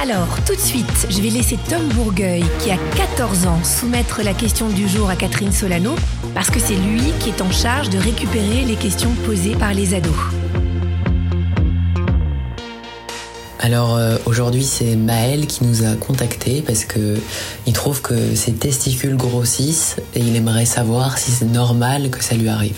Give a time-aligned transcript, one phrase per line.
[0.00, 4.34] Alors, tout de suite, je vais laisser Tom Bourgueil, qui a 14 ans, soumettre la
[4.34, 5.94] question du jour à Catherine Solano,
[6.34, 9.94] parce que c'est lui qui est en charge de récupérer les questions posées par les
[9.94, 10.12] ados.
[13.60, 17.16] Alors euh, aujourd'hui c'est Maël qui nous a contactés parce que
[17.66, 22.34] il trouve que ses testicules grossissent et il aimerait savoir si c'est normal que ça
[22.34, 22.76] lui arrive.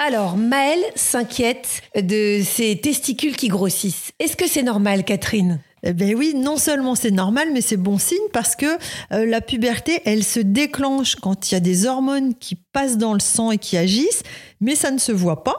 [0.00, 4.12] Alors, Maël s'inquiète de ses testicules qui grossissent.
[4.20, 5.58] Est-ce que c'est normal, Catherine?
[5.82, 8.66] Eh ben oui, non seulement c'est normal, mais c'est bon signe parce que
[9.12, 13.14] euh, la puberté, elle se déclenche quand il y a des hormones qui passent dans
[13.14, 14.22] le sang et qui agissent,
[14.60, 15.58] mais ça ne se voit pas.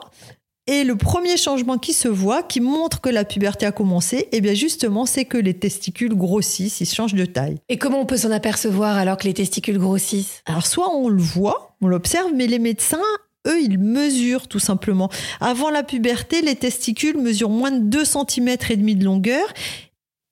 [0.67, 4.39] Et le premier changement qui se voit, qui montre que la puberté a commencé, eh
[4.39, 7.57] bien justement, c'est que les testicules grossissent, ils changent de taille.
[7.69, 10.43] Et comment on peut s'en apercevoir alors que les testicules grossissent?
[10.45, 12.99] Alors soit on le voit, on l'observe, mais les médecins
[13.47, 15.09] eux, ils mesurent tout simplement.
[15.39, 19.47] Avant la puberté, les testicules mesurent moins de 2 cm et demi de longueur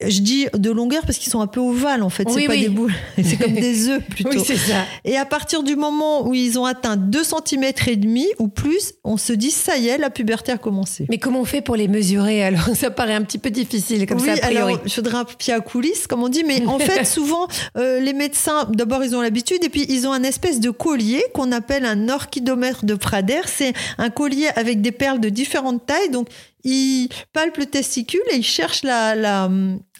[0.05, 2.69] je dis de longueur parce qu'ils sont un peu ovales en fait, c'est pas des
[2.69, 4.29] boules, c'est comme des œufs plutôt.
[4.29, 4.85] Oui, c'est ça.
[5.03, 8.93] Et à partir du moment où ils ont atteint 2 cm et demi ou plus,
[9.03, 11.07] on se dit ça y est, la puberté a commencé.
[11.09, 12.69] Mais comment on fait pour les mesurer alors?
[12.75, 14.73] Ça paraît un petit peu difficile comme ça a priori.
[14.73, 17.99] alors je faudrait un pied à coulisses comme on dit, mais en fait souvent euh,
[17.99, 21.51] les médecins d'abord ils ont l'habitude et puis ils ont un espèce de collier qu'on
[21.51, 26.27] appelle un orchidomètre de Prader, c'est un collier avec des perles de différentes tailles donc
[26.67, 29.49] ils palpent le testicule et ils cherchent la, la,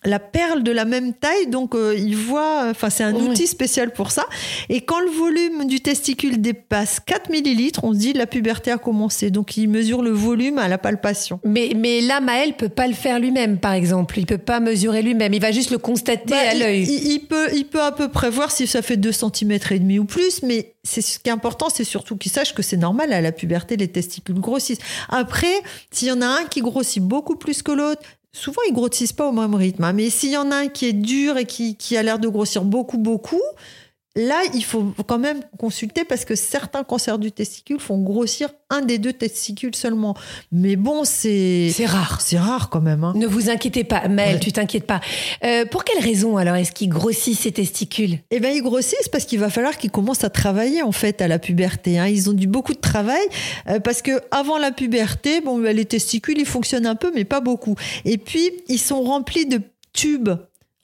[0.04, 3.92] la perle de la même taille, donc euh, il voit, enfin c'est un outil spécial
[3.92, 4.26] pour ça.
[4.70, 8.78] Et quand le volume du testicule dépasse 4 millilitres, on se dit la puberté a
[8.78, 9.32] commencé.
[9.32, 11.40] Donc il mesure le volume à la palpation.
[11.44, 14.18] Mais, mais là, Maël peut pas le faire lui-même, par exemple.
[14.20, 15.34] Il peut pas mesurer lui-même.
[15.34, 16.84] Il va juste le constater bah, à l'œil.
[16.84, 20.00] Il, peut, il peut à peu près voir si ça fait 2 cm et demi
[20.00, 23.12] ou plus, mais c'est ce qui est important, c'est surtout qu'il sache que c'est normal
[23.12, 24.80] à la puberté, les testicules grossissent.
[25.10, 28.02] Après, s'il y en a un qui grossit beaucoup plus que l'autre,
[28.32, 29.84] souvent ils grossissent pas au même rythme.
[29.84, 29.94] Hein.
[29.94, 32.28] Mais s'il y en a un qui est dur et qui, qui a l'air de
[32.28, 33.42] grossir beaucoup, beaucoup,
[34.18, 38.82] Là, il faut quand même consulter parce que certains cancers du testicule font grossir un
[38.82, 40.16] des deux testicules seulement.
[40.52, 41.70] Mais bon, c'est...
[41.72, 42.20] C'est rare.
[42.20, 43.04] C'est rare quand même.
[43.04, 43.14] Hein.
[43.16, 45.02] Ne vous inquiétez pas, Mel, tu t'inquiètes pas.
[45.44, 48.18] Euh, pour quelle raison alors est-ce qu'ils grossissent ces testicules?
[48.32, 51.28] Eh bien, ils grossissent parce qu'il va falloir qu'ils commencent à travailler en fait à
[51.28, 52.00] la puberté.
[52.00, 52.08] Hein.
[52.08, 53.22] Ils ont du beaucoup de travail
[53.70, 57.24] euh, parce que avant la puberté, bon, bah, les testicules, ils fonctionnent un peu, mais
[57.24, 57.76] pas beaucoup.
[58.04, 59.62] Et puis, ils sont remplis de
[59.94, 60.32] tubes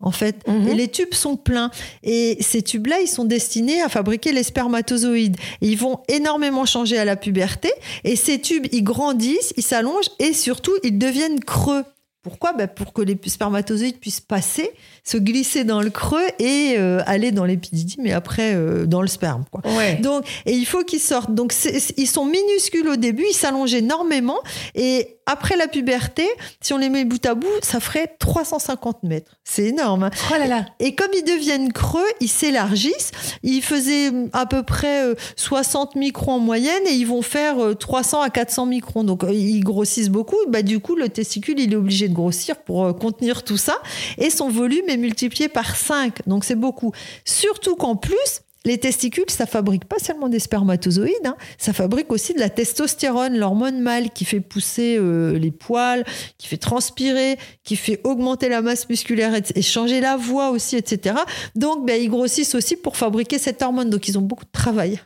[0.03, 0.47] en fait.
[0.47, 0.67] Mhm.
[0.67, 1.71] Et les tubes sont pleins.
[2.03, 5.37] Et ces tubes-là, ils sont destinés à fabriquer les spermatozoïdes.
[5.61, 7.71] ils vont énormément changer à la puberté.
[8.03, 11.83] Et ces tubes, ils grandissent, ils s'allongent et surtout, ils deviennent creux.
[12.23, 12.53] Pourquoi?
[12.53, 14.71] Ben Pour que les spermatozoïdes puissent passer,
[15.03, 19.09] se glisser dans le creux et euh, aller dans l'épididie, mais après euh, dans le
[19.09, 19.43] sperme.
[19.51, 19.61] Quoi.
[20.01, 21.35] Donc, et il faut qu'ils sortent.
[21.35, 21.53] Donc,
[21.97, 24.39] ils sont minuscules au début, ils s'allongent énormément.
[24.73, 26.27] Et après la puberté,
[26.61, 29.37] si on les met bout à bout, ça ferait 350 mètres.
[29.43, 30.03] C'est énorme.
[30.03, 30.11] Hein.
[30.31, 30.65] oh là là.
[30.79, 33.11] Et comme ils deviennent creux, ils s'élargissent.
[33.43, 35.03] Ils faisaient à peu près
[35.35, 39.03] 60 euh, microns en moyenne et ils vont faire 300 à 400 microns.
[39.03, 40.37] Donc, ils grossissent beaucoup.
[40.47, 43.75] Bah, du coup, le testicule, il est obligé de grossir pour euh, contenir tout ça.
[44.17, 46.27] Et son volume est multiplié par 5.
[46.27, 46.91] Donc c'est beaucoup.
[47.25, 51.35] Surtout qu'en plus, les testicules, ça fabrique pas seulement des spermatozoïdes, hein.
[51.57, 56.05] ça fabrique aussi de la testostérone, l'hormone mâle qui fait pousser euh, les poils,
[56.37, 61.15] qui fait transpirer, qui fait augmenter la masse musculaire et, changer la voix aussi, etc.
[61.55, 63.89] Donc, ben, ils grossissent aussi pour fabriquer cette hormone.
[63.89, 64.99] Donc, ils ont beaucoup de travail.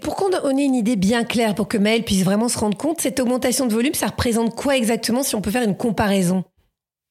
[0.00, 3.00] Pour qu'on ait une idée bien claire, pour que Maëlle puisse vraiment se rendre compte,
[3.00, 6.44] cette augmentation de volume, ça représente quoi exactement si on peut faire une comparaison?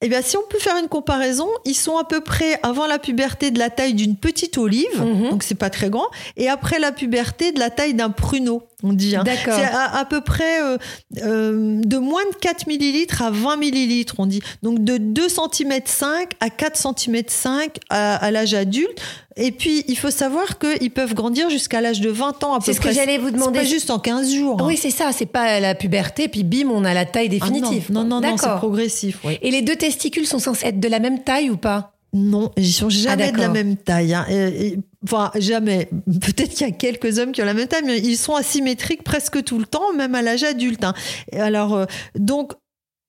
[0.02, 3.00] Eh bien, si on peut faire une comparaison, ils sont à peu près avant la
[3.00, 5.30] puberté de la taille d'une petite olive, mhm.
[5.30, 6.08] donc c'est pas très grand,
[6.38, 8.64] et après la puberté de la taille d'un pruneau.
[8.84, 9.16] On dit.
[9.16, 9.24] Hein.
[9.24, 9.54] D'accord.
[9.56, 10.78] C'est à, à peu près euh,
[11.24, 14.42] euh, de moins de 4 millilitres à 20 millilitres, on dit.
[14.64, 19.00] Donc de 2 cm 5 à 4 cm 5 à, à l'âge adulte.
[19.42, 22.66] Et puis, il faut savoir qu'ils peuvent grandir jusqu'à l'âge de 20 ans à peu
[22.66, 22.94] C'est ce que près.
[22.94, 23.60] j'allais vous C'est demander.
[23.60, 24.58] pas juste en 15 jours.
[24.62, 24.66] hein.
[24.68, 25.12] Oui, c'est ça.
[25.14, 27.92] C'est pas la puberté, puis bim, on a la taille Ah non, définitive.
[27.92, 29.20] non, non, non, c'est progressif.
[29.24, 29.38] oui.
[29.42, 31.94] Et les deux testicules sont censés être de la même taille ou pas?
[32.14, 34.14] Non, ils sont jamais de la même taille.
[34.14, 34.26] hein.
[34.30, 35.90] Et- et- enfin, jamais.
[36.08, 39.04] Peut-être qu'il y a quelques hommes qui ont la même taille, mais ils sont asymétriques
[39.04, 40.84] presque tout le temps, même à l'âge adulte.
[40.84, 40.94] hein.
[41.32, 41.86] Et alors, euh,
[42.16, 42.54] donc,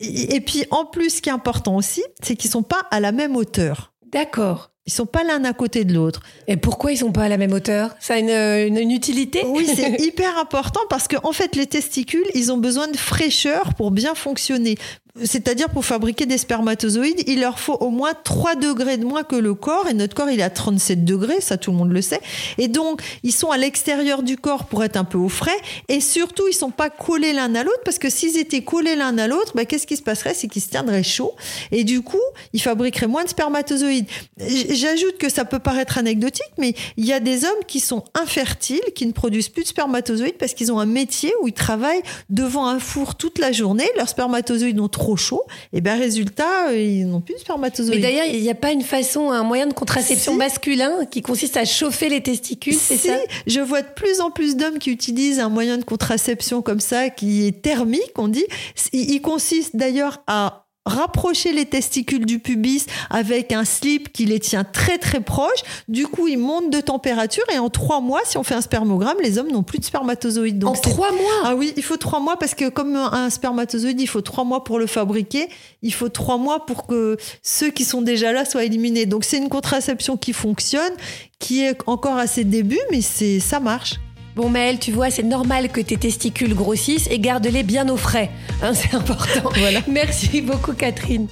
[0.00, 3.00] et et puis en plus, ce qui est important aussi, c'est qu'ils sont pas à
[3.00, 3.92] la même hauteur.
[4.12, 4.70] D'accord.
[4.86, 6.20] Ils sont pas l'un à côté de l'autre.
[6.48, 7.94] Et pourquoi ils sont pas à la même hauteur?
[8.00, 9.42] Ça a une, une- une utilité?
[9.46, 13.74] Oui, c'est hyper important parce que en fait, les testicules, ils ont besoin de fraîcheur
[13.74, 14.76] pour bien fonctionner.
[15.22, 19.36] C'est-à-dire pour fabriquer des spermatozoïdes, il leur faut au moins 3 degrés de moins que
[19.36, 19.88] le corps.
[19.88, 22.20] Et notre corps, il est à 37 degrés, ça tout le monde le sait.
[22.58, 25.56] Et donc, ils sont à l'extérieur du corps pour être un peu au frais.
[25.88, 29.16] Et surtout, ils sont pas collés l'un à l'autre parce que s'ils étaient collés l'un
[29.18, 30.34] à l'autre, bah, qu'est-ce qui se passerait?
[30.34, 31.34] C'est qu'ils se tiendraient chaud.
[31.72, 32.18] Et du coup,
[32.52, 34.06] ils fabriqueraient moins de spermatozoïdes.
[34.38, 38.80] J'ajoute que ça peut paraître anecdotique, mais il y a des hommes qui sont infertiles,
[38.94, 42.66] qui ne produisent plus de spermatozoïdes parce qu'ils ont un métier où ils travaillent devant
[42.66, 43.88] un four toute la journée.
[43.96, 45.42] Leurs spermatozoïdes ont trop chaud.
[45.72, 48.02] Et ben résultat, euh, ils n'ont plus de Mais spermatozoïdes.
[48.02, 50.38] d'ailleurs, il n'y a pas une façon, un moyen de contraception Si.
[50.38, 53.16] masculin qui consiste à chauffer les testicules, c'est ça?
[53.46, 57.08] je vois de plus en plus d'hommes qui utilisent un moyen de contraception comme ça,
[57.08, 58.44] qui est thermique, on dit.
[58.92, 64.64] Il consiste d'ailleurs à rapprocher les testicules du pubis avec un slip qui les tient
[64.64, 65.62] très très proches.
[65.88, 69.16] Du coup, ils montent de température et en trois mois, si on fait un spermogramme,
[69.22, 70.58] les hommes n'ont plus de spermatozoïdes.
[70.58, 71.40] Donc En trois mois?
[71.44, 74.64] Ah oui, il faut trois mois parce que comme un spermatozoïde, il faut trois mois
[74.64, 75.48] pour le fabriquer.
[75.82, 79.06] Il faut trois mois pour que ceux qui sont déjà là soient éliminés.
[79.06, 80.92] Donc c'est une contraception qui fonctionne,
[81.38, 83.94] qui est encore à ses débuts, mais c'est ça marche.
[84.36, 88.30] Bon Maëlle, tu vois, c'est normal que tes testicules grossissent et garde-les bien au frais.
[88.62, 89.50] Hein, c'est important.
[89.58, 89.80] Voilà.
[89.88, 91.26] Merci beaucoup Catherine.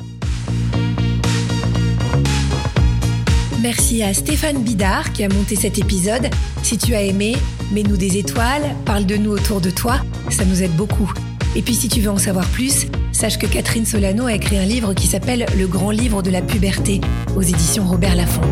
[3.60, 6.28] Merci à Stéphane Bidard qui a monté cet épisode.
[6.62, 7.36] Si tu as aimé,
[7.72, 10.00] mets-nous des étoiles, parle de nous autour de toi,
[10.30, 11.12] ça nous aide beaucoup.
[11.56, 14.64] Et puis si tu veux en savoir plus, sache que Catherine Solano a écrit un
[14.64, 17.00] livre qui s'appelle Le grand livre de la puberté
[17.36, 18.42] aux éditions Robert Laffont.